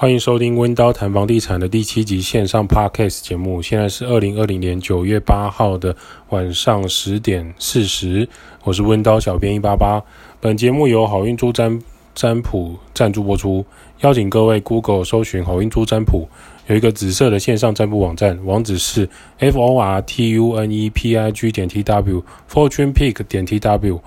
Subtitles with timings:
[0.00, 3.60] 欢迎收听温刀谈房地产的第七集线上 Podcast 节目。
[3.60, 5.96] 现在是二零二零年九月八号的
[6.28, 8.28] 晚上十点四十，
[8.62, 10.00] 我是温刀小编一八八。
[10.38, 11.82] 本节目由好运猪占
[12.14, 13.66] 占卜赞助播出，
[14.02, 16.28] 邀请各位 Google 搜寻好运猪占卜，
[16.68, 19.08] 有一个紫色的线上占卜网站，网址是
[19.38, 23.20] f o r t u n e p i g 点 t w fortune pick
[23.24, 24.00] 点 t w。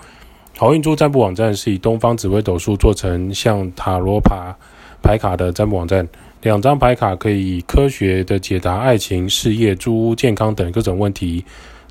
[0.58, 4.56] 好运猪占卜网站是以东方紫微斗数做成像塔罗牌。
[5.02, 6.08] 牌卡的占卜网站，
[6.42, 11.44] 两张牌卡可以科学的解答爱情、事业、租屋、健康等各种问题。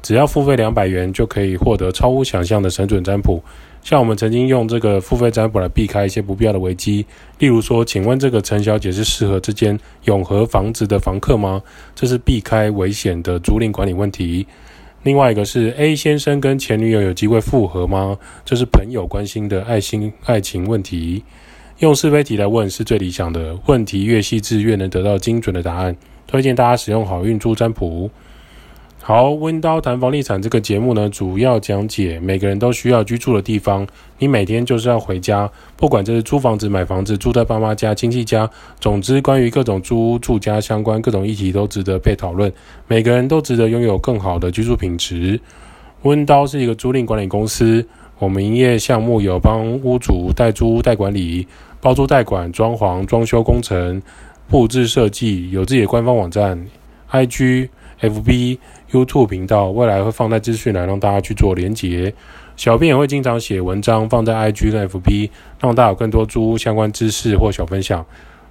[0.02, 3.42] 只要付费两百元，就可以获得超乎想象的神准占卜。
[3.82, 7.04] 像我们曾经用这个付费占卜来避开一些不必要的危机，
[7.38, 11.62] 例如说，请问这个陈小姐是适合这间永和房子的房客吗？
[11.94, 14.46] 这是避开危险的租赁管理问题。
[15.02, 18.18] 另外一个是 A 先生跟前女友有机会复合吗？
[18.44, 21.24] 这是朋友关心的爱心爱情问题。
[21.80, 25.96] 用是非题来问是最理想的，问题越细致越能得到精准的答案。
[26.26, 28.10] 推荐大家使用好运猪占卜。
[29.00, 33.86] 好，温刀谈房地产这个节目呢，主要讲解每个人都需要居住的地方。
[34.18, 42.52] 你每天就是要回家，不管这是租房子、买房子、住在爸妈家、亲戚家，总之关于各种租屋住家相关各种议题都值得被讨论。
[42.88, 45.40] 每个人都值得拥有更好的居住品质。
[46.02, 47.86] 温刀是一个租赁管理公司，
[48.18, 51.46] 我们营业项目有帮屋主代租代管理。
[51.80, 54.02] 包租代管、装潢、装修工程、
[54.48, 56.66] 布置设计，有自己的官方网站、
[57.10, 57.68] IG、
[58.00, 58.58] FB、
[58.90, 62.12] YouTube 频道，未来会放在资讯栏让大家去做连结。
[62.56, 68.04] 小编也会经常写文章放在 IG 跟 FB，让大家有更多租屋相关知识或小分享。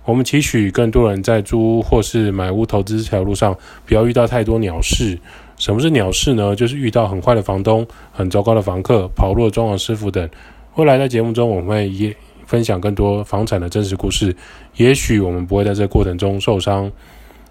[0.06, 5.20] 我们期许更多人在租屋或是买屋投资这条路上，不要遇到太多鸟事。
[5.58, 6.56] 什么是鸟事呢？
[6.56, 10.28] 就是遇到很坏的房东、很糟糕的房客、跑路的装潢师傅等。
[10.76, 12.16] 未来在节目中我们会也。
[12.50, 14.36] 分享更多房产的真实故事，
[14.76, 16.92] 也许我们不会在这个过程中受伤。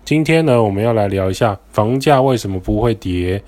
[0.05, 3.41] 今天呢，我们要来聊一下房价为什么不会跌？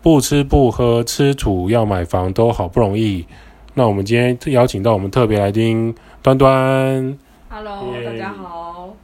[0.00, 3.26] 不吃不喝吃土要买房都好不容易。
[3.74, 5.92] 那我们今天邀请到我们特别来宾
[6.22, 7.18] 端端。
[7.48, 8.94] Hello，大家好。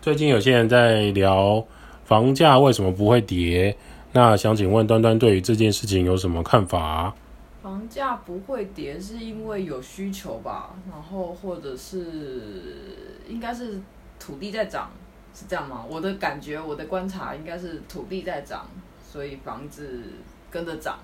[0.00, 1.62] 最近有些人在聊
[2.06, 3.76] 房价为什么不会跌？
[4.12, 7.14] 那想请问端端对于这件事情有什么看法？
[7.62, 10.74] 房价不会跌，是因为有需求吧？
[10.90, 13.80] 然后或者是应该是
[14.18, 14.90] 土地在涨，
[15.32, 15.84] 是这样吗？
[15.88, 18.66] 我的感觉，我的观察应该是土地在涨，
[19.00, 20.02] 所以房子
[20.50, 20.98] 跟着涨。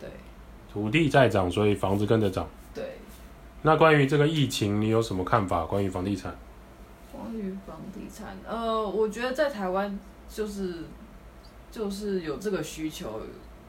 [0.00, 0.10] 对，
[0.72, 2.48] 土地在涨，所以房子跟着涨。
[2.74, 2.98] 对。
[3.62, 5.64] 那关于这个疫情，你有什么看法？
[5.64, 6.36] 关于房地产？
[7.12, 9.96] 关于房地产，呃，我觉得在台湾
[10.28, 10.84] 就是
[11.70, 13.20] 就是有这个需求。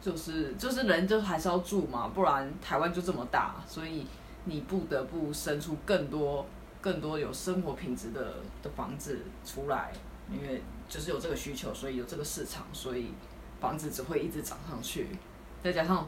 [0.01, 4.05] 就是就是人就还是要住嘛，不然台湾就这么大，所以
[4.45, 6.45] 你不得不生出更多
[6.81, 9.91] 更多有生活品质的的房子出来，
[10.31, 13.11] 因为就是有这个需求，所以有这个市场，所以
[13.59, 15.07] 房子只会一直涨上去。
[15.61, 16.07] 再加上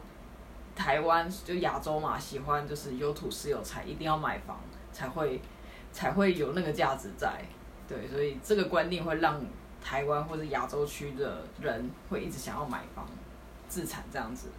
[0.73, 4.61] 台湾就亚洲嘛，喜欢就是有土是有财，一定要买房
[4.93, 5.41] 才会
[5.91, 7.43] 才会有那个价值在。
[7.89, 9.43] 对，所以这个观念会让
[9.83, 13.05] 台湾或者亚洲区的人会一直想要买房。
[13.71, 14.49] 自产这样子，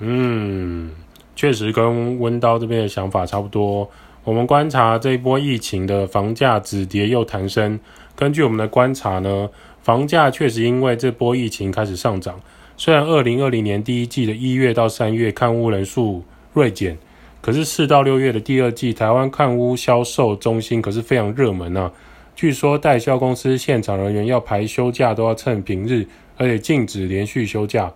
[0.00, 0.90] 嗯，
[1.36, 3.88] 确实跟温刀这边的想法差不多。
[4.24, 7.78] 我们观察这一波疫情的房价止跌又弹升，
[8.16, 9.48] 根据我们的观察呢，
[9.84, 12.40] 房价确实因为这波疫情开始上涨。
[12.76, 16.98] 虽然二零二零年第一季的一月到三月看屋人数锐减，
[17.40, 21.92] 可是四到六月的第二季，台湾看屋销售中心可是非常热门啊。
[22.34, 26.04] 据说代销公司现场人员要排休假都要趁平日，
[26.36, 27.92] 而且禁止连续休假。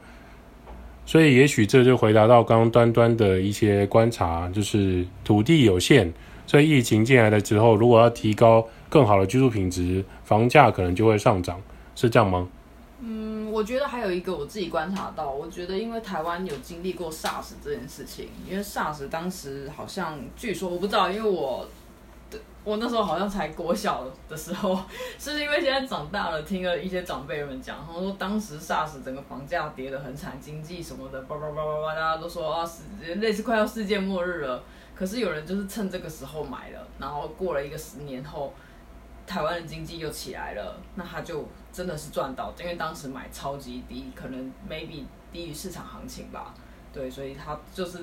[1.06, 6.10] 所以，也许这就回答到刚刚端端的一些观察，就是土地有限，
[6.46, 11.60] 所以疫情进来了之后，如果要提高更好的居住品质，房价可能就会上涨，
[11.94, 12.48] 是这样吗？
[13.00, 21.68] 嗯，我觉得还有一个我自己观察到，我觉得因为台湾有经历过 SARS 这件事情，因为 SARS 当时好像据说我不知道，因为我。
[22.64, 24.78] 我那时候好像才国小的时候，
[25.18, 34.62] 是因为现在长大了，听了一些长辈们讲，他们说当时 SARS 整个房价跌得很惨，经济什么的，叭叭叭叭叭，大家都说啊，世类似快要世界末日了。
[34.94, 38.52] 可是有人就是趁这个时候买了，然后过了一个十年后，
[39.26, 46.54] 台湾的经济又起来了，那他就真的是赚到，因为当时买超级低，可能 maybe 低于市场行情吧，
[46.92, 47.98] 对，所以他就是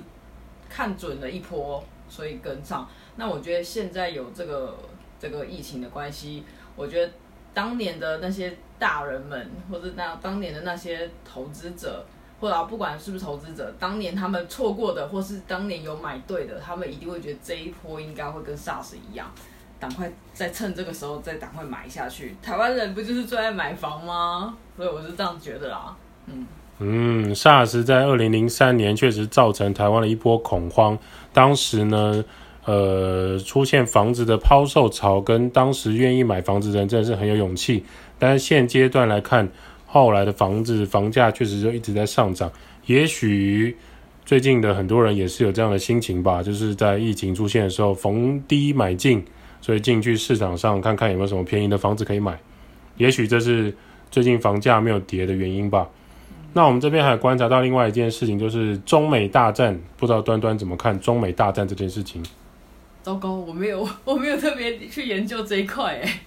[0.70, 2.86] 看准了一波，所以跟上。
[3.16, 4.78] 那我觉得现在有这个
[5.18, 6.44] 这个疫情的关系，
[6.76, 7.14] 我觉得
[7.54, 12.06] 当年的那些大人们，或者那当年的那些投资者，
[12.40, 19.32] 或者不管是不是投资者，当年他们错过的，或是当年有买对的，他们一定会觉得这一波应该会跟 SARS 一样，
[19.80, 22.36] 赶快再趁这个时候再赶快买下去。
[22.42, 24.58] 台湾人不就是最爱买房吗？
[24.76, 25.96] 所以我是这样觉得啦。
[26.26, 26.46] 嗯
[26.84, 30.98] 嗯，SARS 在二零零三年确实造成台湾的一波恐慌，
[31.32, 32.26] 当时呢，
[32.66, 37.84] 呃，出现房子的抛售潮，跟当时愿意买房子的人真的是很有勇气。
[38.18, 39.48] 但是现阶段来看，
[39.86, 42.52] 后来的房子房价确实就一直在上涨。
[42.88, 43.78] 也许
[44.26, 49.24] 最近的很多人也是有这样的心情吧，就是在疫情出现的时候逢低买进，
[49.62, 52.40] 所以进去市场上看看有没有什么便宜的房子可以买。
[52.98, 53.72] 也许这是
[54.10, 55.88] 最近房价没有跌的原因吧。
[56.54, 62.22] 那我们这边还观察到另外一件事情，就是中美大战，不知道端端怎么看中美大战这件事情。
[63.04, 66.20] 糟糕，我没有， 我没有特别去研究这一块哎。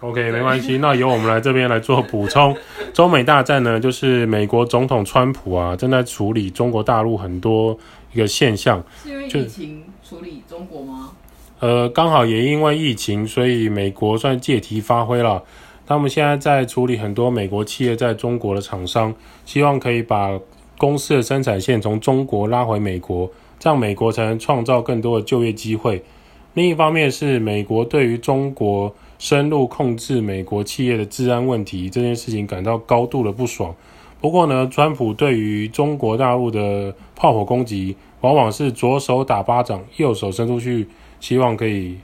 [0.00, 2.56] OK，没关系，那由我们来这边来做补充。
[2.92, 7.78] 中美大战呢，就是美国总统川普啊，正在处理中国大陆很多
[8.12, 8.82] 一个现象。
[9.02, 11.12] 是因为疫情处理中国吗？
[11.60, 15.44] 呃，刚好也因为疫情，所以美国算借题发挥了。
[15.88, 19.14] 他们现在在处理很多美国企业在中国的厂商，
[19.46, 20.38] 希望可以把
[20.76, 23.30] 公司的生产线从中国拉回美国。
[23.58, 26.04] 这样美国才能创造更多的就业机会。
[26.52, 33.74] 另一方面是美国对于中国深入控制美国企业的治安问题这件事情感到高度的不爽。
[34.20, 40.86] 不过呢，川普对于中国大陆的炮火攻击，往往是左手打巴掌，右手伸出去，
[41.18, 41.96] 希望可以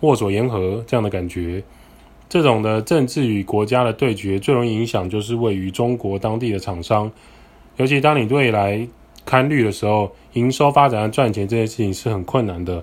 [0.00, 1.64] 握手言和这样的感觉。
[2.32, 7.12] 这种的政治与国家的对决，最容易影响就是位于中国当地的厂商，
[7.76, 8.88] 尤其当你未来
[9.26, 10.10] 看绿的时候。
[10.32, 12.82] 营收发展和赚钱这件事情是很困难的，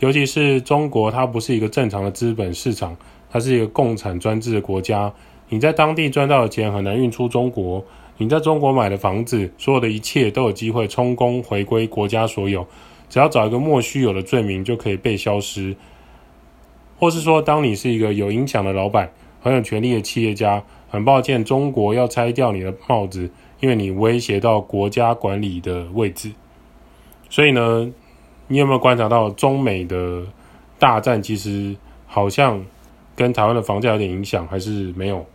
[0.00, 2.96] 尤其是中国，它不是一个正常的资本市场，
[3.30, 5.12] 它是一个共产专制的国家。
[5.50, 7.84] 你在当地赚到的钱很难运出中国，
[8.18, 12.66] 你在中国买的房子，所有的一切都有机会充公回归国家所有。
[13.08, 15.76] 只要找一个莫须有的罪名就可以被消失，
[17.04, 19.12] 或是说，当你是一个有影响的老板，
[19.42, 23.28] 很有权力的企业家，很抱歉，中国要拆掉你的帽子，
[23.60, 26.32] 因为你威胁到国家管理的位置。
[27.28, 27.92] 所以呢，
[28.48, 30.22] 你有没有观察到中美的
[30.78, 31.22] 大战？
[31.22, 32.64] 其实好像
[33.14, 35.26] 跟台湾的房价有点影响，还是没有？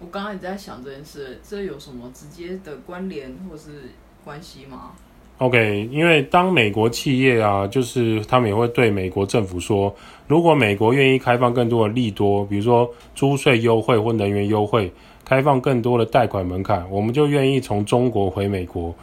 [0.00, 3.92] 我刚刚也在想这件事，这有什么直接的关联或是
[4.24, 4.94] 关系吗
[5.38, 9.94] ？OK，因为当美国企业啊，就是他们也会对美国政府说，
[10.26, 14.92] 如果美国愿意开放更多的利多，比如说租税优惠或能源优惠，
[15.24, 18.94] 开放更多的贷款门槛，我们就愿意从中国回美国。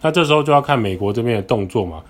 [0.00, 2.02] 那这时候就要看美国这边的动作嘛。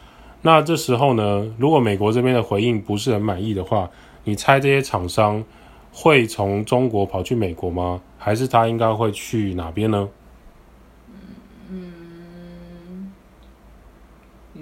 [0.42, 3.90] 那这时候呢，如果美国这边的回应不是很满意的话，
[4.24, 5.44] 你猜这些厂商
[5.92, 8.00] 会从中国跑去美国吗？
[8.16, 10.08] 还是他应该会去哪边呢？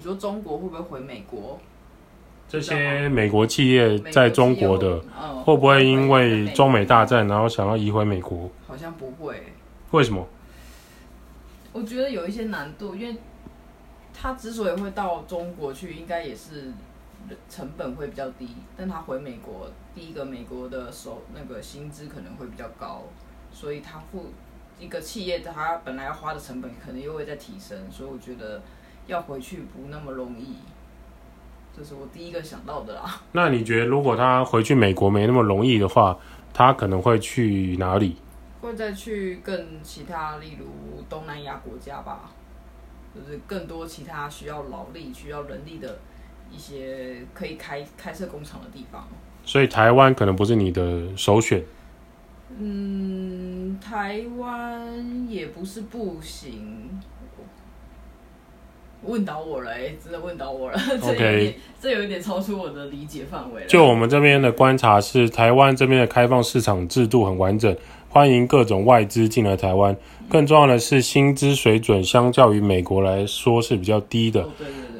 [0.00, 1.60] 你说中国会不会回美国？
[2.48, 4.98] 这些美国企业在中国的
[5.44, 8.48] 会不会因为中美大战，然后想要移回美国？
[8.66, 9.52] 好像不会。
[9.90, 10.26] 为什么？
[11.74, 13.14] 我觉得有一些难度，因为
[14.14, 16.72] 他之所以会到中国去，应该也是
[17.50, 18.48] 成本会比较低。
[18.78, 23.02] 但他回美国，第一个美国的手那个薪资可能会比较高，
[23.52, 24.30] 所以他付
[24.78, 27.78] 一个企业，他本来要花的成本可能又会再提升。
[27.90, 28.62] 所以我觉得
[29.06, 30.54] 要回去不那么容易，
[31.76, 33.20] 这是我第一个想到的啦。
[33.32, 36.16] 那你觉得，如果他回去美国没那么容易的话，
[36.52, 38.16] 他可能会去哪里？
[38.60, 40.66] 会再去更其他，例如
[41.08, 42.30] 东南亚国家吧，
[43.14, 45.98] 就是更多其他需要劳力、需要人力的
[46.52, 49.08] 一些可以开开设工厂的地方。
[49.44, 51.64] 所以台湾可能不是你的首选。
[52.58, 57.00] 嗯，台湾也不是不行。
[59.04, 60.78] 问倒我了，哎，真的问倒我了。
[60.78, 60.98] Okay.
[61.00, 63.66] 这有点，这有一点超出我的理解范围了。
[63.66, 67.74] 就我们这边的观察是，台湾这边的开放市场制度很完整。
[68.12, 69.96] 欢迎各种外资进来台湾，
[70.28, 74.44] 更重要的是薪资水准相较于美国来说是比较低的。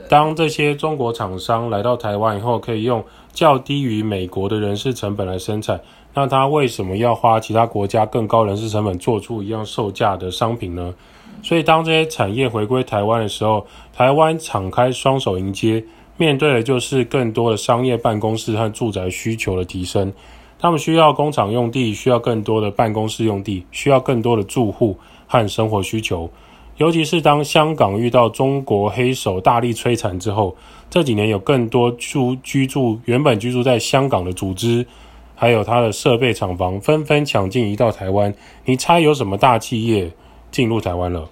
[0.09, 5.81] 当这些中国厂商来到台湾以后，可以用较低于美国的人事成本来生产，
[6.15, 10.95] 那他为什么要花其他国家更高人事成本做出一样售价的商品呢？
[11.43, 15.85] 所以当这些产业回归台湾的时候，台湾敞开双手迎接，
[16.17, 20.13] 面对的就是更多的商业办公室和住宅需求的提升。
[20.59, 26.29] 他们需要工厂用地，需要更多的办公室用地，需要更多的住户和生活需求。
[26.77, 30.55] 尤其是当香港遇到中国黑手大力摧残之后，
[30.91, 34.87] 这几年有更多住居住原本居住在香港的组织，
[35.35, 38.35] 还有它的设备厂房纷纷抢进移到台湾。
[38.67, 40.11] 你猜有什么大企业
[40.51, 41.29] 进入台湾了？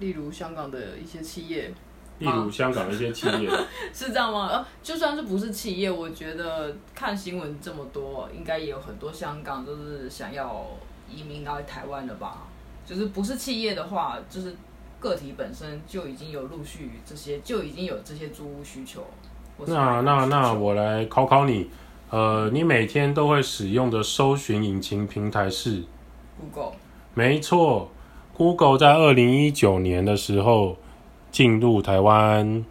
[0.00, 1.72] 例如香港的一些企业，
[2.18, 3.48] 例如香港的一些企业，
[3.94, 4.48] 是这样吗？
[4.48, 10.66] 呃，就算是不是企业，我觉得看新闻这么多，应该也有很多香港都是想要
[11.08, 12.42] 移民来台湾的吧？
[12.84, 14.54] 就是不是企业的话，就是
[15.00, 19.06] 个体本身就已经有陆续这些，就已经有这些租屋需求。
[19.66, 21.70] 那那那我来考考你，
[22.10, 25.84] 呃，你每天都会使用的搜寻引擎平台是
[26.40, 26.72] Google？
[27.14, 27.88] 没错
[28.36, 30.76] ，Google 在二零一九年的时候。
[31.34, 32.64] 进入台湾，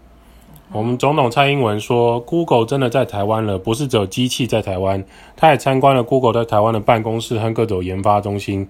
[0.72, 5.04] 我们总统蔡英文说，Google 真的在台湾了，不是只有机器在台湾。
[5.36, 8.70] 他也参观了 Google 在台湾的办公室和各种研发中心。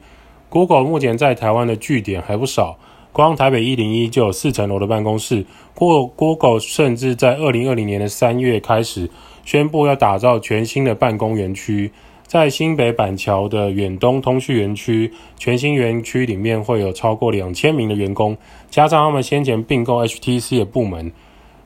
[0.49, 2.79] Google 目前在台湾的据点还不少，
[3.11, 5.45] 光台北一零一就有四层楼的办公室。
[5.75, 9.11] Google 甚至在二零二零年的三月开始
[9.45, 11.91] 宣布要打造全新的办公园区。
[12.25, 18.35] 在新北板桥的远东通讯园区，全新园区里面会有超过两千名的员工，
[18.69, 21.11] 加上他们先前并购 HTC 的部门，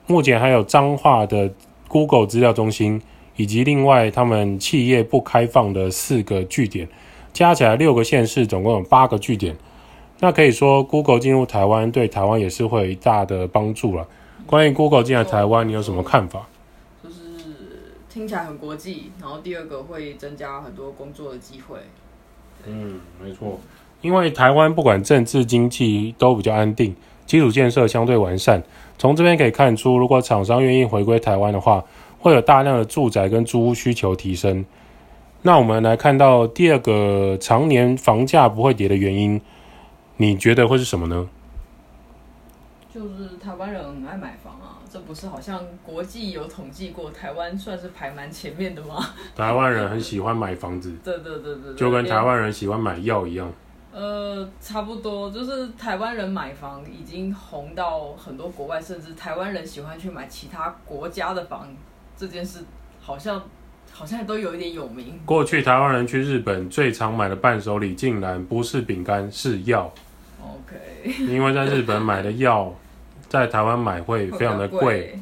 [0.08, 1.52] 目前还有彰化的
[1.88, 3.02] Google 资料中心，
[3.38, 6.88] 以及另外他们企业不开放的四个据点，
[7.32, 9.56] 加起来六个县市，总共有八个据点。
[10.20, 14.06] 那可以说，Google 进入台湾对台湾也是会有大的帮助了。
[14.46, 16.48] 关于 Google 进来台湾，你有什么看法？
[18.17, 21.77] 听起来很国际，然后第二个会增加很多工作的机会。
[22.65, 23.59] 嗯，没错，
[24.01, 26.95] 因为台湾不管政治经济都比较安定，
[27.27, 28.63] 基础建设相对完善。
[28.97, 31.86] 从这边可以看出，如果厂商愿意回归台湾的话，
[32.17, 34.65] 会有大量的住宅跟租屋需求提升。
[35.43, 39.39] 那我们来看到第二个常年房价不会跌的原因，
[40.15, 41.29] 你觉得会是什么呢？
[42.91, 44.76] 就是台湾人很爱买房啊。
[44.91, 49.06] 这不是好像国际有统计过，台湾算是排蛮前面的吗？
[49.36, 53.51] 台湾人很喜欢买房子， 对对对对，就跟台湾人喜欢买药一样。
[53.91, 61.67] 呃，差不多，就是台湾人买房已经红到很多国外，甚至台湾人喜欢去买其他国家的房，
[62.15, 62.60] 这件事
[63.01, 63.41] 好像
[63.91, 65.20] 好像都有一点有名。
[65.25, 69.91] 过去台湾人去日本最常买的伴手礼，竟然不是饼干，是药。
[70.39, 72.72] OK，因为在日本买的药。
[73.29, 75.19] 在台湾买会非常的贵，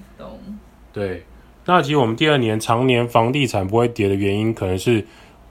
[0.93, 1.23] 对。
[1.65, 5.03] 那其实我们第二年常年房地产不会跌的原因，可能是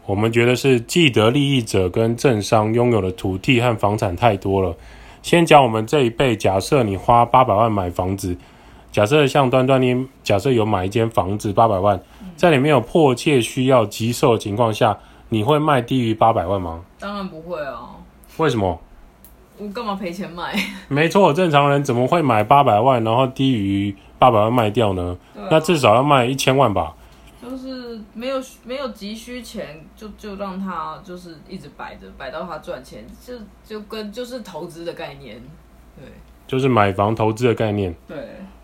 [0.07, 4.77] 我们觉得是既得利益者跟政商拥有的土地和房产太多了。
[5.23, 8.37] 先讲我们这一辈，假设你花八百万买房子，
[8.93, 12.01] 假设像端端你假设有买一间房子八百万，
[12.37, 14.97] 在里面有迫切需要急售的情况下，
[15.31, 16.85] 你会卖低于八百万吗？
[17.01, 17.97] 当然不会啊。
[18.37, 18.81] 为什么？
[19.57, 20.55] 我干嘛赔钱买？
[20.89, 25.17] 没错，正常人怎么会买八百万，然后低于八百万卖掉呢？
[25.37, 26.95] 啊、那至少要卖一千万吧。
[27.41, 33.35] 就是没有没有急需钱，就就让他就是一直摆着，摆到他赚钱，就
[33.65, 35.41] 就跟就是投资的概念，
[35.95, 36.07] 对，
[36.47, 37.95] 就是买房投资的概念。
[38.09, 38.17] 对。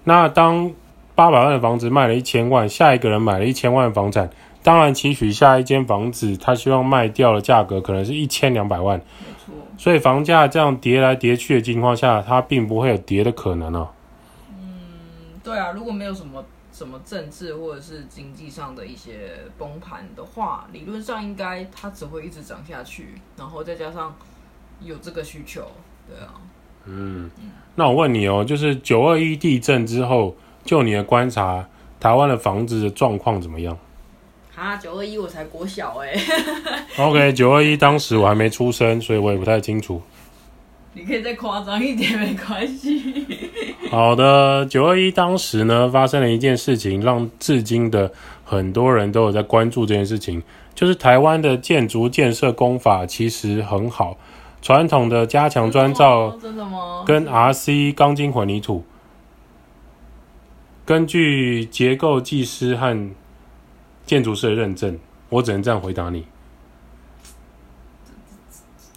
[0.04, 0.72] 那当
[1.14, 4.30] 八百万的房子卖了一千万，下一个人买了一千万的房产，
[4.62, 9.00] 当然期许下一间房子，他希望卖掉的价格可能是一千两百万。
[9.80, 13.88] 所以房价这样跌来跌去的情况下，它并不会有跌的可能哦。
[14.50, 24.14] 嗯，对啊，如果没有什么什么政治或者是经济上的一些崩盘的话，理论上应该它只会一直涨下去，然后再加上
[24.82, 25.62] 有这个需求，
[26.06, 26.34] 对啊。
[26.84, 27.30] 嗯，
[27.74, 31.66] 那我问你哦，就是九二一地震之后，就你的观察，
[31.98, 33.78] 台湾的房子的状况怎么样？
[34.60, 36.12] 啊，九二一我才国小哎。
[37.02, 40.02] OK，九二一当时我还没出生，所以我也不太清楚。
[40.92, 43.26] 你可以再夸张一点，没关系。
[43.90, 48.12] 好的，九二一当时呢，发生了一件事情，让至今的
[48.44, 50.42] 很多人都有在关注这件事情，
[50.74, 54.18] 就是台湾的建筑建设工法其实很好，
[54.60, 57.02] 传统的加强砖造，真的吗？
[57.06, 58.84] 跟 RC 钢筋混凝土，
[60.84, 63.10] 根据结构技师和
[64.10, 64.98] 建筑师的认证，
[65.28, 66.26] 我只能这样回答你。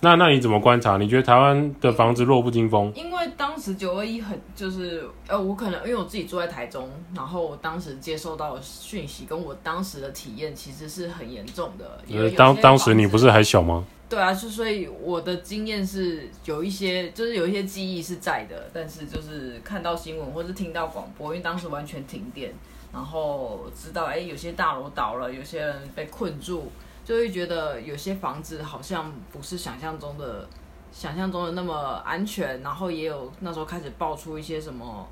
[0.01, 0.97] 那那你怎么观察？
[0.97, 2.91] 你觉得台湾的房子弱不禁风？
[2.95, 12.01] 因为当时九二一很就是呃，我可能因为我自己住在台中，然后我当时接收到的讯息跟我当时的体验其实是很严重的。
[12.07, 13.85] 因为当当时你不是还小吗？
[14.09, 22.51] 对啊，就所以我的经验是有一些，就是有一些记忆是在的，但是就是看到新闻或是听到广播，因为当时完全停电。
[22.93, 26.71] 然后知道，哎，有些大楼倒了，有些人被困住，
[27.03, 30.47] 就会觉得有些房子好像不是想象中的，
[30.91, 32.61] 想象中的那么安全。
[32.61, 35.07] 然后也有那时候开始爆出一些什么，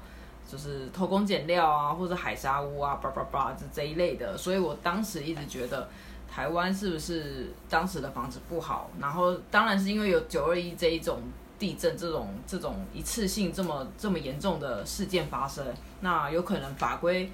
[0.47, 4.38] 就是偷工减料啊，或者海砂屋啊，叭叭叭，这这一类的。
[4.38, 5.89] 所以我当时一直觉得，
[6.31, 8.91] 台湾是不是当时的房子不好？
[9.00, 11.19] 然后当然是因为有九二一这一种
[11.57, 15.65] 地震这种这种一次性这么这么严重的事件发生，
[16.01, 17.29] 那有可能法规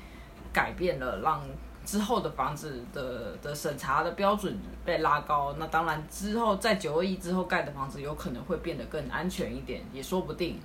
[0.57, 1.43] 改变了，让
[1.85, 10.59] 之后的房子的的审查的标准被拉高，那当然之后在九二一之后盖的房子有可能会变得更安全一点，也说不定。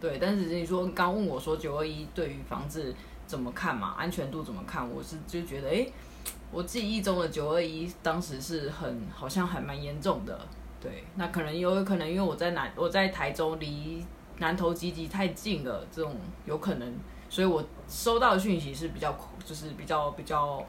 [0.00, 2.94] 对，但是你说刚问我说九二一对于房子
[3.26, 3.94] 怎么看嘛？
[3.98, 4.88] 安全度怎么看？
[4.90, 5.86] 我是就觉得，哎，
[6.50, 10.40] 我记忆中的九二一当时是很好像还蛮严重的。
[10.80, 14.02] 对，那可能有可能因为我在南我在台中离
[14.38, 16.94] 南投集集太近了，这种有可能，
[17.34, 20.64] 所以我收到的讯息是比较恐就是比较比较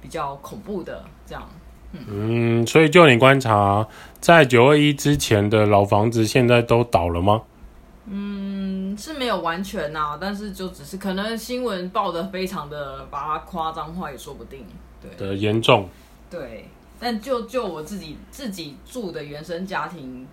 [0.00, 1.42] 比较恐怖的这样。
[1.90, 3.84] 嗯，嗯，所以就你观察，
[4.20, 7.42] 在九二一之前的老房子现在都倒了吗？
[8.06, 14.64] 嗯，是没有完全呐、啊，但是就只是可能新闻报的非常的把它夸张化也说不定，
[15.02, 15.88] 对的严重，
[16.30, 16.68] 对，
[17.00, 20.24] 但就就我自己自己住的原生家庭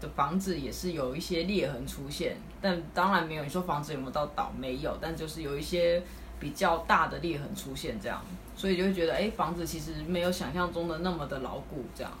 [0.00, 6.02] 的房子也是有一些裂痕出现，但当然没有你说房子有没有到倒没有，但就是有一些
[6.38, 8.20] 比较大的裂痕出现这样，
[8.54, 12.12] 所以就会觉得哎，房子其实没有想象中的那么的牢固这样，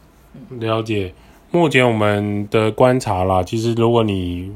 [0.58, 1.14] 了解。
[1.50, 4.54] 目前我们的观察啦，其实如果你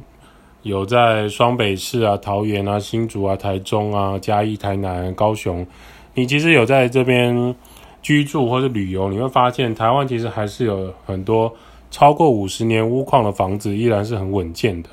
[0.61, 5.67] 有在双北市啊、桃园啊、新竹啊、台中啊、嘉义、台南、高雄，
[6.15, 7.55] 你其实有在这边
[8.03, 11.57] 居住或者旅游，你会发现台湾其实还是有很多
[11.93, 14.89] 超过五十年屋况的房子依然是很稳健的。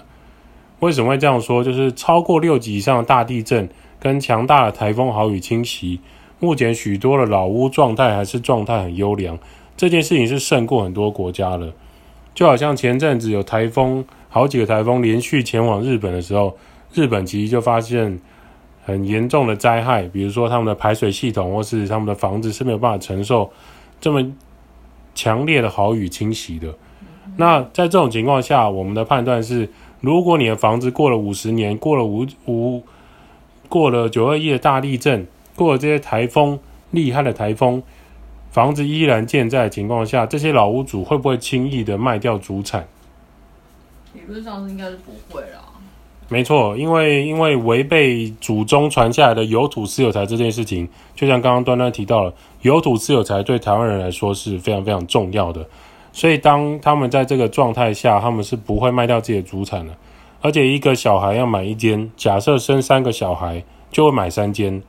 [0.81, 1.63] 为什么会这样说？
[1.63, 3.67] 就是超过六级以上的大地震
[3.99, 6.01] 跟强大的台风、豪雨侵袭，
[6.39, 9.39] 目前许多的老屋状态还是状态很优良，
[9.77, 11.73] 这件事情是胜过很多国家的。
[12.35, 14.05] 就好像前阵子有台风。
[14.31, 16.55] 好几个台风连续前往日本的时候，
[16.93, 18.19] 日本其实就发现
[18.85, 23.51] 很严重的灾害，比如说他们的排水系统或是他们的房子是没有办法承受
[23.99, 24.31] 这么
[25.15, 26.71] 强烈的豪雨侵袭的。
[27.39, 29.69] 那在这种情况下，我们的判断是，
[30.01, 32.83] 如果你的房子过了五十年，过了五五，
[33.69, 36.59] 过了九二一的大地震，过了这些台风
[36.91, 37.81] 厉害的台风，
[38.51, 42.85] 房子依然健在的情况下，这些老屋主会不会轻易的卖掉主产？
[44.13, 45.63] 理论上是应该是不会啦。
[46.27, 55.65] 没错，因为因为违背祖宗传下来的有土私有财这件事情，就像刚刚端端提到了，有土私有财对台湾人来说是非常非常重要的。
[56.11, 59.93] 所以当他们在这个状态下，他们是不会卖掉自己的主产的。
[60.41, 64.81] 而且一个小孩要买一间，假设生三个小孩就会买三间。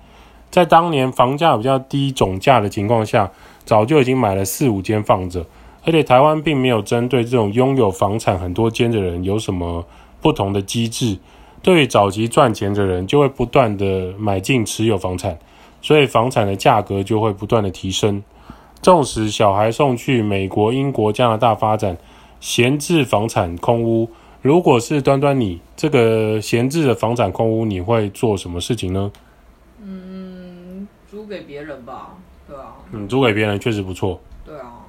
[0.51, 3.31] 在当年房价比较低总价的情况下，
[3.65, 5.45] 早就已经买了四五间放着。
[5.85, 9.85] 而且台湾并没有针对这种拥有房产很多间的人有什么
[10.21, 11.19] 不同的机制，
[11.63, 15.39] 对于早期赚钱的人就会不断的买进持有房产，
[15.81, 18.23] 所以房产的价格就会不断的提升。
[18.83, 21.97] 纵使小孩送去美国、英国、加拿大发展，
[22.41, 24.09] 闲置房产空屋，
[24.41, 29.13] 如果是端端你这个闲置的房产空屋，你会做什么事情呢？
[29.83, 32.17] 嗯，租给别人吧，
[32.49, 32.77] 对啊。
[32.93, 34.21] 嗯，租给别人确实不错。
[34.45, 34.87] 对啊。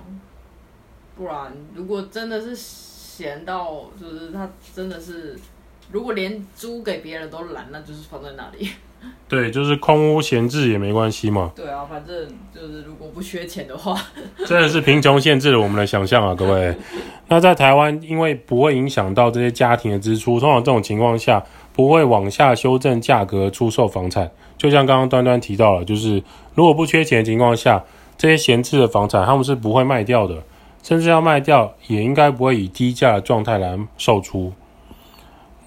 [1.18, 5.38] 不然，如果真的是闲到，就是他真的是，
[5.92, 8.70] 如果连租给别人都懒，那就是放在那里。
[9.28, 11.52] 对，就是空屋闲置也没关系嘛。
[11.56, 12.16] 对啊，反正
[12.54, 14.00] 就是如果不缺钱的话，
[14.46, 16.76] 真的是贫穷限制了我们的想象啊，各位。
[17.28, 24.30] 那在台湾，因为不会影响到这些家庭的支出，通常这种情况下不会往下修正价格出售房产。
[24.58, 26.22] 就像刚刚端端提到了，就是
[26.54, 27.84] 如果不缺钱的情况下，
[28.18, 30.36] 这些闲置的房产他们是不会卖掉的。
[30.84, 34.52] 甚至要卖掉，也应该不会以低价的状态来售出。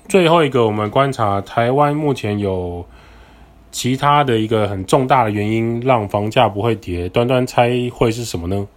[0.08, 2.86] 最后一个，我们观察台湾目前有
[3.72, 7.08] 其他的一个很重大的原因，让房价不会跌。
[7.08, 8.68] 端端猜会是什么呢？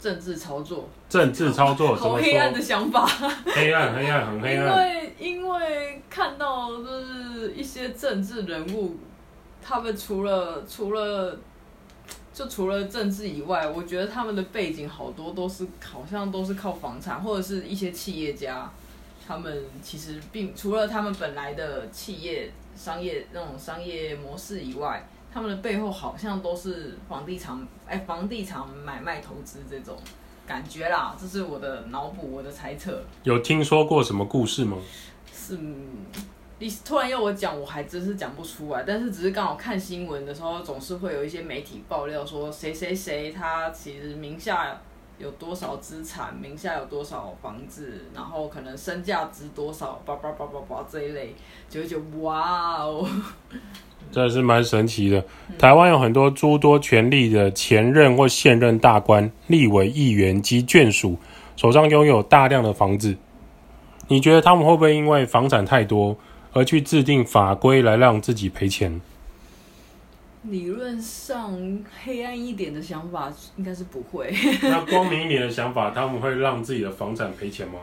[0.00, 0.88] 政治操作。
[1.08, 3.06] 政治操作，好黑暗的想法。
[3.46, 4.66] 黑暗，黑暗，很黑暗。
[4.66, 8.96] 因为因为看到就是一些政治人物，
[9.62, 11.38] 他们除了除了。
[12.32, 18.70] 就除了政治以外，我觉得他们的背景好多都是好像都是靠房产或者是一些企业家，
[19.30, 29.96] 他们其实并除了他们本来的企业商业那种商业模式以外，他们的背后好像都是房地产哎，房地产买卖投资这种
[30.48, 33.04] 感觉啦，这是我的脑补，我的猜测。
[33.22, 34.76] 有听说过什么故事吗？
[35.32, 35.56] 是。
[36.58, 38.82] 你突然要我讲，我还真是讲不出来。
[38.84, 44.78] 但是只是刚好看新闻的时候，总是会有一些媒体爆料说谁谁谁他其实名下
[45.20, 51.34] 有多少资产，名下有多少房子，然后可能身价值多少，叭叭叭叭叭这一类，
[51.68, 53.06] 就会觉得哇哦，
[54.10, 55.22] 真的是蛮神奇的。
[55.58, 61.18] 台湾有很多诸多权力的前任或现任大官、立委、议员及眷属，
[61.54, 63.14] 手上拥有大量的房子。
[64.08, 66.16] 你觉得他们会不会因为房产太多
[66.54, 69.00] 而去制定法规来让自己赔钱？
[70.44, 71.54] 理论上，
[72.02, 74.32] 黑暗一点的想法应该是不会。
[74.62, 77.74] 那光明一点的想法，他们会让自己的房产赔钱吗？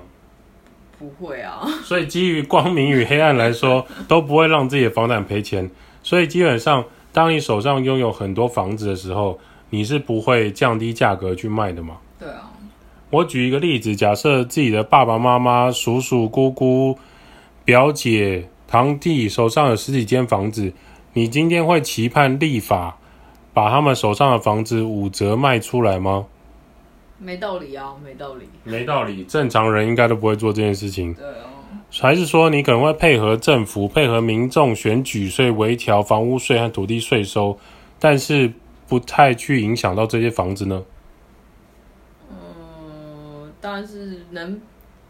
[0.98, 1.68] 不会啊。
[1.84, 5.70] 所以基于光明与黑暗来说，都不会让自己的房产赔钱。
[6.02, 9.40] 所以基本上，当你手上拥有很多房子的时候，
[9.70, 11.98] 你是不会降低价格去卖的嘛？
[12.18, 12.52] 对啊。
[13.12, 16.98] 我举一个例子，假设自己的爸爸妈妈、叔叔、姑姑、
[17.64, 20.74] 表姐、堂弟手上有十几间房子。
[21.18, 23.00] 你今天会期盼立法
[23.52, 26.28] 把他们手上的房子五折卖出来吗？
[27.18, 29.24] 没道理啊，没道理，没道理。
[29.24, 31.12] 正常人应该都不会做这件事情。
[31.16, 31.50] 对哦。
[31.92, 37.58] 还是说你可能会配合政府、配合民众选举，所以微调房屋税和土地税收，
[37.98, 38.54] 但是
[38.88, 40.84] 不太去影响到这些房子呢？
[42.30, 44.62] 嗯，当然是能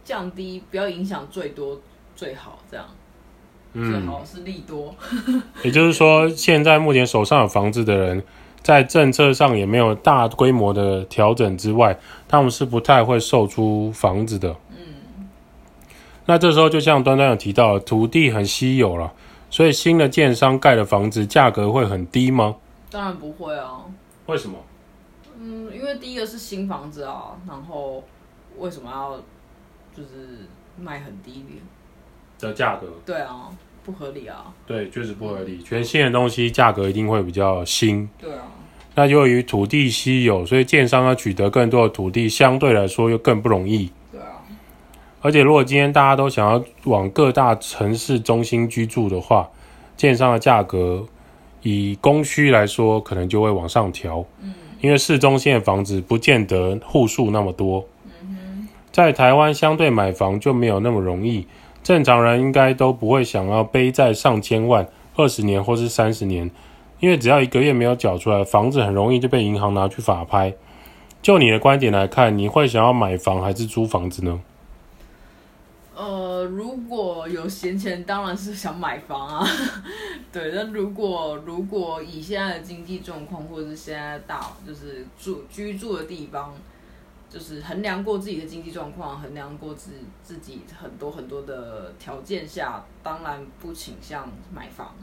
[0.06, 1.82] 降低，不要影响最多
[2.15, 2.86] 最好，这样。
[3.78, 4.96] 最好是利多，
[5.28, 8.24] 嗯， 也就是说，现在目前手上有房子的人，
[8.62, 14.56] 在政策上也没有大规模的调整之外，他们是不太会售出房子的。
[14.72, 15.30] 嗯，
[16.26, 19.13] 那这时候就像端端有提到，土地很稀有了，
[19.50, 22.56] 所以新的建商盖的房子价格会很低吗？
[22.90, 23.84] 当然不会啊。
[24.26, 24.58] 为什么？
[25.40, 28.04] 嗯，因为第一个是新房子啊，然后
[28.58, 29.18] 为什么要
[29.96, 31.46] 就是卖很低
[32.40, 32.88] 的价格？
[33.06, 33.50] 对啊。
[33.88, 34.54] 不合理啊！
[34.65, 35.63] 对，确实不合理。
[35.63, 38.10] 全新的东西价格一定会比较新。
[38.21, 38.41] 对啊。
[38.95, 43.89] 那由于土地稀有，所以建商要取得更多的土地，相对来说又更不容易。
[44.12, 44.43] 对啊。
[45.21, 49.50] 而且，如果今天大家都想要往各大城市中心居住的话，
[49.95, 51.06] 建商的价格
[51.62, 54.26] 以供需来说，可能就会往上调。
[54.41, 54.54] 嗯。
[54.82, 57.88] 因为市中心的房子不见得户数那么多。
[58.04, 58.67] 嗯哼。
[58.91, 61.47] 在台湾，相对买房就没有那么容易。
[61.88, 66.52] 正常人应该都不会想要背债上千万，二十年或是三十年，
[67.00, 70.54] 因为只要一个月没有缴出来，房子很容易就被银行拿去法拍。
[71.21, 74.41] 就你的观点来看，你会想要买房还是租房子呢？
[75.95, 79.47] 呃，如果有闲钱，当然是想买房啊。
[80.30, 86.54] 对，但如果如果以现在的经济状况，或者是现在大就是住居住的地方。
[87.38, 89.91] 就是衡量过自己的经济状况，衡量过自
[90.23, 94.95] 自己很多很多的条件下，当然不倾向买房。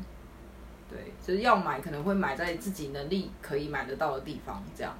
[0.90, 4.92] 对，就是要买，可能会买在自己能力可以买得到的地方，这样。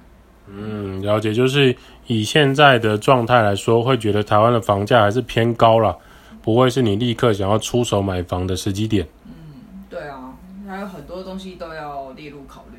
[0.47, 1.33] 嗯，了解。
[1.33, 1.75] 就是
[2.07, 5.97] 以现在的状态来说，会觉得台湾的房价还是偏高了，
[6.41, 9.05] 不会是你立刻想要出手买房的时机点。
[9.25, 10.33] 嗯，对啊，
[10.65, 12.74] 还有很多东西都要列入考虑。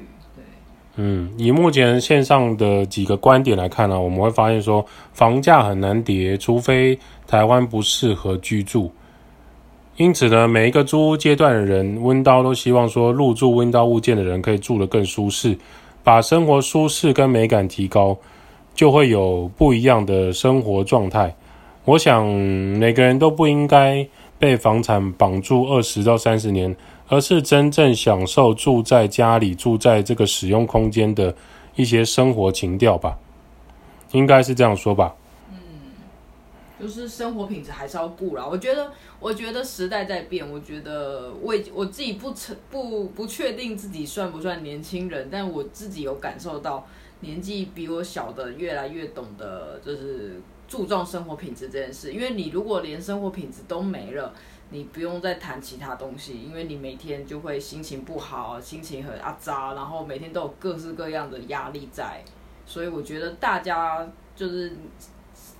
[0.98, 8.90] 嗯，以目前线上的几个观点来看呢、我们会发现说，房价很难跌，除非台湾不适合居住。
[9.98, 15.58] 因此呢，每一个租屋阶段的人，温叨都希望说，入住温叨物件的人可以住得更舒适，
[16.02, 18.16] 把生活舒适跟美感提高，
[18.74, 21.34] 就会有不一样的生活状态。
[21.84, 24.06] 我想每个人都不应该
[24.38, 26.74] 被房产绑住二十到三十年。
[27.08, 31.34] 而是真正享受住在家里、住在这个使用空间的
[31.76, 33.16] 一些生活情调吧，
[34.10, 35.14] 应该是这样说吧。
[35.50, 35.56] 嗯，
[36.80, 38.44] 就是生活品质还是要顾啦。
[38.44, 38.90] 我觉得，
[39.20, 46.84] 我觉得时代在变，我觉得我我自己不成不不确定自己算不算年轻人，但我自己有感受到
[47.20, 52.12] 年纪比我小的越来越懂得就是注重生活品质这件事。
[52.12, 54.34] 因为你如果连生活品质都没了。
[54.70, 62.24] 你不用再谈其他东西，因为你每天就会心情不好，心情很阿杂，然后每天都有各式各样的压力在，
[62.66, 64.76] 所以我觉得大家就是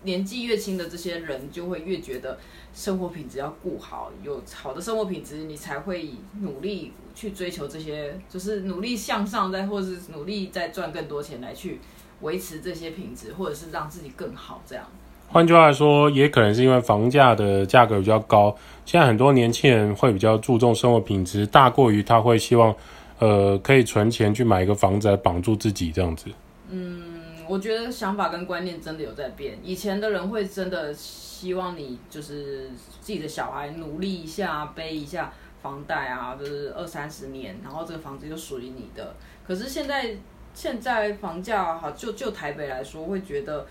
[0.02, 2.36] 年纪越轻的这些人，就会越觉得
[2.74, 11.78] 生活品质要顾好，有好的生活品质，你才会努力去追求这些，就是努力向上，再或是努力再赚更多钱来去
[12.22, 14.84] 维持这些品质，或者是让自己更好这样。
[15.28, 22.74] 换句话来说，也可能是因为房价的价格比较高，现在很多年轻人会比较注重生活品质，大过于他会希望，
[23.18, 26.30] 呃，可以存钱去买一个房子来绑住自己这样子。
[26.70, 29.58] 嗯，我觉得想法跟观念真的有在变。
[29.62, 39.14] 以前的人会真的希望你就是自己的小孩努力一下，背一下房贷啊，就是二三十年，然后这个房子就属于你的。
[39.46, 40.16] 可是现在
[40.54, 43.66] 现在房价好，就就台北来说，会觉得。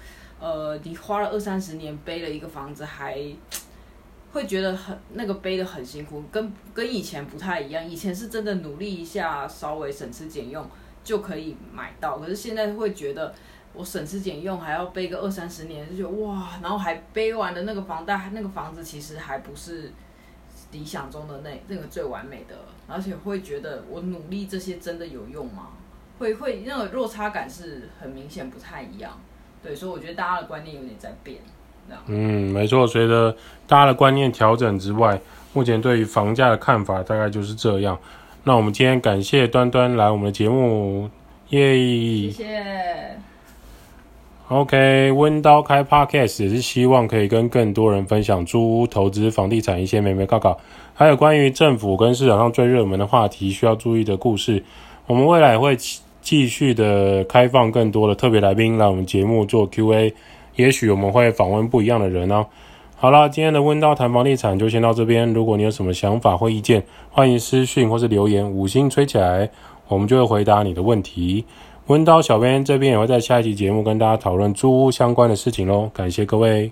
[0.46, 3.20] 呃，你花了二三十年背了一个房子，还
[4.32, 7.84] 会觉得很那个背的很辛苦，跟跟以前不太一样。
[7.84, 10.64] 以前是真的努力一下，稍微省吃俭用
[11.04, 13.34] 就可以买到，可是现在会觉得
[13.74, 19.92] 我省吃俭用还要背个二三十年，就觉得哇，然后还背完的那个房贷，那个房子其实还不是
[20.72, 22.56] 理想中的那那个最完美的，
[22.86, 25.70] 而且会觉得我努力这些真的有用吗？
[26.20, 29.20] 会会那个落差感是很明显不太一样，
[29.66, 31.38] 对，所以我觉得大家的观念有点在变。
[32.08, 33.36] 嗯，没错，随着
[33.68, 35.20] 大家的观念调整之外，
[35.54, 37.98] 目前对于房价的看法大概就是这样。
[38.44, 41.10] 那我们今天感谢端端来我们的节目，
[41.50, 42.30] 耶！
[42.30, 43.18] 谢谢。
[44.48, 50.56] OK，温刀开 Podcast 也是希望可以跟更多人分享租屋投资房地产一些眉眉角角，
[50.94, 54.64] 还有关于政府跟市场上最热门的话题需要注意的故事。
[55.08, 55.76] 我们未来会
[56.26, 60.12] 继续的开放更多的特别来宾来我们节目做 QA，
[60.56, 62.44] 也许我们会访问不一样的人哦。
[62.96, 65.32] 好啦，今天的温叨谈房地产就先到这边。
[65.32, 69.48] 如果你有什么想法或意见，欢迎私讯或是留言，五星吹起来，
[69.88, 71.46] 我们就会回答你的问题。
[71.86, 76.72] 温叨小编这边也会在下一期节目跟大家讨论租屋相关的事情喽，感谢各位。